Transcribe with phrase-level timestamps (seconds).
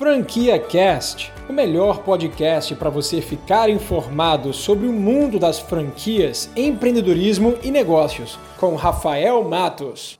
[0.00, 7.58] Franquia Cast, o melhor podcast para você ficar informado sobre o mundo das franquias, empreendedorismo
[7.62, 10.18] e negócios, com Rafael Matos.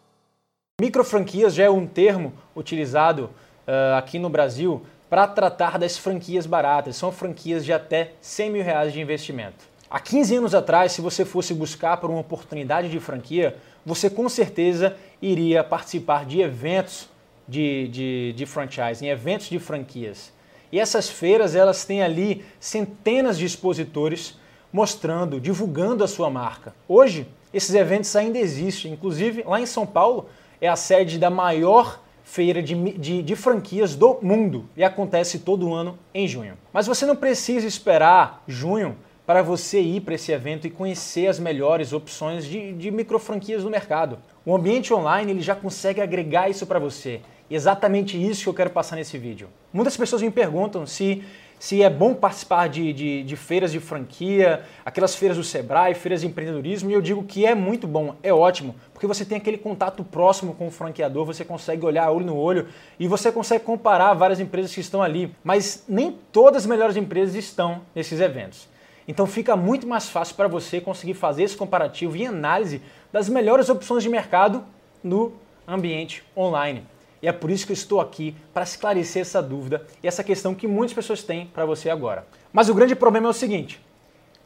[0.79, 3.31] Microfranquias já é um termo utilizado
[3.67, 6.97] uh, aqui no Brasil para tratar das franquias baratas.
[6.97, 9.65] São franquias de até 100 mil reais de investimento.
[9.91, 13.57] Há 15 anos atrás, se você fosse buscar por uma oportunidade de franquia,
[13.87, 17.09] você com certeza iria participar de eventos
[17.51, 20.33] de, de, de franchising, eventos de franquias.
[20.71, 24.39] E essas feiras elas têm ali centenas de expositores
[24.73, 26.73] mostrando, divulgando a sua marca.
[26.87, 28.93] Hoje, esses eventos ainda existem.
[28.93, 30.29] Inclusive, lá em São Paulo,
[30.61, 35.75] é a sede da maior feira de, de, de, franquias do mundo e acontece todo
[35.75, 36.57] ano em junho.
[36.73, 38.97] Mas você não precisa esperar junho
[39.31, 43.63] para você ir para esse evento e conhecer as melhores opções de, de micro franquias
[43.63, 44.19] no mercado.
[44.45, 48.71] O ambiente online ele já consegue agregar isso para você exatamente isso que eu quero
[48.71, 49.49] passar nesse vídeo.
[49.73, 51.23] Muitas pessoas me perguntam se,
[51.61, 56.23] se é bom participar de, de, de, feiras de franquia, aquelas feiras do Sebrae, feiras
[56.23, 59.59] de empreendedorismo, e eu digo que é muito bom, é ótimo, porque você tem aquele
[59.59, 62.67] contato próximo com o franqueador, você consegue olhar olho no olho
[62.99, 65.33] e você consegue comparar várias empresas que estão ali.
[65.45, 68.69] Mas nem todas as melhores empresas estão nesses eventos.
[69.11, 72.81] Então fica muito mais fácil para você conseguir fazer esse comparativo e análise
[73.13, 74.63] das melhores opções de mercado
[75.03, 75.33] no
[75.67, 76.87] ambiente online.
[77.21, 80.55] E é por isso que eu estou aqui para esclarecer essa dúvida e essa questão
[80.55, 82.25] que muitas pessoas têm para você agora.
[82.53, 83.81] Mas o grande problema é o seguinte: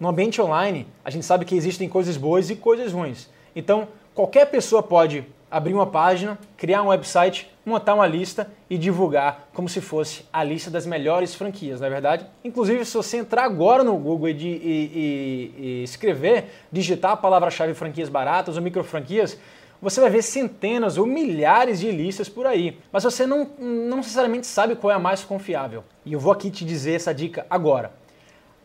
[0.00, 3.28] no ambiente online, a gente sabe que existem coisas boas e coisas ruins.
[3.54, 9.48] Então, qualquer pessoa pode abrir uma página, criar um website, montar uma lista e divulgar
[9.54, 12.26] como se fosse a lista das melhores franquias, não é verdade?
[12.42, 17.72] Inclusive, se você entrar agora no Google e, e, e, e escrever, digitar a palavra-chave
[17.72, 19.38] franquias baratas ou micro franquias,
[19.80, 24.48] você vai ver centenas ou milhares de listas por aí, mas você não, não necessariamente
[24.48, 25.84] sabe qual é a mais confiável.
[26.04, 27.92] E eu vou aqui te dizer essa dica agora.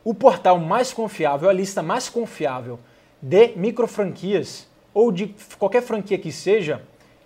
[0.03, 2.79] O portal mais confiável, a lista mais confiável
[3.21, 4.67] de micro franquias
[4.99, 6.81] ou de qualquer franquia que seja,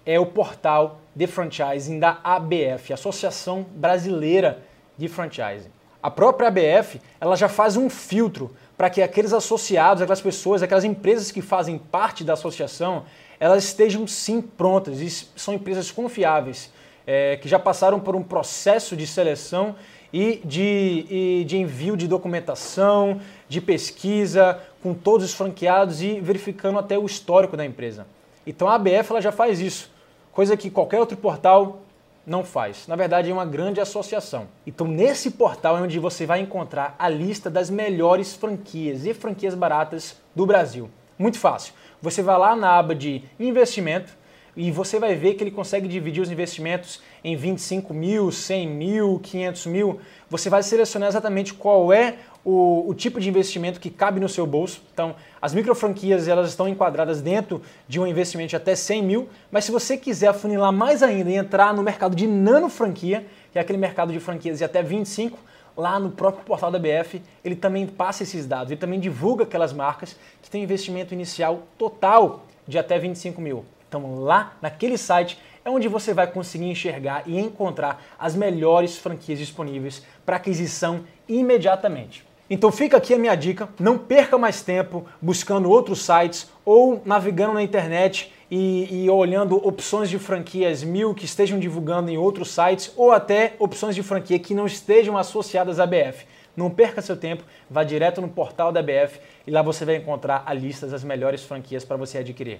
[0.06, 4.64] é o portal de franchising da ABF, Associação Brasileira
[4.96, 5.72] de Franchising.
[6.02, 10.84] A própria ABF, ela já faz um filtro para que aqueles associados, aquelas pessoas, aquelas
[10.84, 13.06] empresas que fazem parte da associação,
[13.40, 16.72] elas estejam sim prontas e são empresas confiáveis,
[17.08, 19.76] é, que já passaram por um processo de seleção
[20.14, 23.20] e de, e de envio de documentação,
[23.50, 28.06] de pesquisa com todos os franqueados e verificando até o histórico da empresa.
[28.46, 29.90] Então a ABF ela já faz isso,
[30.32, 31.82] coisa que qualquer outro portal
[32.26, 32.88] não faz.
[32.88, 34.48] Na verdade, é uma grande associação.
[34.66, 39.54] Então, nesse portal é onde você vai encontrar a lista das melhores franquias e franquias
[39.54, 40.90] baratas do Brasil.
[41.18, 41.74] Muito fácil.
[42.02, 44.16] Você vai lá na aba de investimento
[44.56, 49.20] e você vai ver que ele consegue dividir os investimentos em 25 mil, 100 mil,
[49.24, 50.00] 500 mil.
[50.30, 52.16] Você vai selecionar exatamente qual é
[52.46, 54.82] o, o, tipo de investimento que cabe no seu bolso.
[54.94, 59.30] Então, as micro franquias elas estão enquadradas dentro de um investimento de até 100 mil,
[59.52, 63.58] mas se você quiser afunilar mais ainda e entrar no mercado de nano franquia, que
[63.58, 65.40] é aquele mercado de franquias de até 25,
[65.76, 69.74] lá no próprio portal da BF, ele também passa esses dados, ele também divulga aquelas
[69.74, 73.66] marcas que têm investimento inicial total de até 25 mil.
[73.94, 79.38] Então lá naquele site é onde você vai conseguir enxergar e encontrar as melhores franquias
[79.38, 82.26] disponíveis para aquisição imediatamente.
[82.50, 87.54] Então fica aqui a minha dica, não perca mais tempo buscando outros sites ou navegando
[87.54, 92.92] na internet e, e, olhando opções de franquias mil que estejam divulgando em outros sites
[92.98, 96.26] ou até opções de franquia que não estejam associadas à BF.
[96.58, 100.42] Não perca seu tempo, vá direto no portal da BF e lá você vai encontrar
[100.48, 102.60] a lista das melhores franquias para você adquirir.